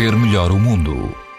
[0.00, 1.29] ver melhor o mundo.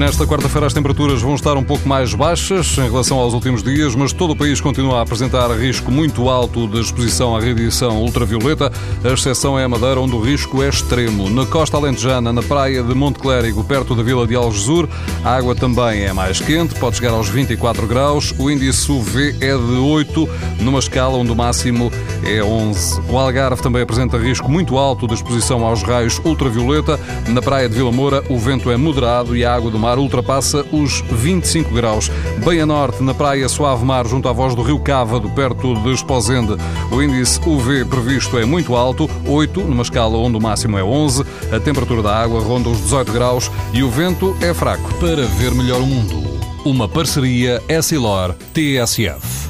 [0.00, 3.94] Nesta quarta-feira as temperaturas vão estar um pouco mais baixas em relação aos últimos dias,
[3.94, 8.72] mas todo o país continua a apresentar risco muito alto de exposição à radiação ultravioleta.
[9.04, 11.28] A exceção é a Madeira, onde o risco é extremo.
[11.28, 14.88] Na costa alentejana, na praia de Monte Clérigo, perto da vila de Algesur,
[15.22, 18.32] a água também é mais quente, pode chegar aos 24 graus.
[18.38, 20.28] O índice UV é de 8,
[20.60, 21.92] numa escala onde o máximo
[22.24, 23.02] é 11.
[23.06, 26.98] O Algarve também apresenta risco muito alto de exposição aos raios ultravioleta.
[27.28, 29.98] Na praia de Vila Moura, o vento é moderado e a água do mar mar
[29.98, 32.10] ultrapassa os 25 graus.
[32.44, 35.92] Bem a norte, na praia Suave Mar, junto à voz do Rio Cávado, perto de
[35.92, 36.56] Esposende,
[36.92, 41.24] o índice UV previsto é muito alto, 8, numa escala onde o máximo é 11.
[41.52, 44.94] A temperatura da água ronda os 18 graus e o vento é fraco.
[44.94, 46.22] Para ver melhor o mundo,
[46.64, 49.49] uma parceria Essilor-TSF.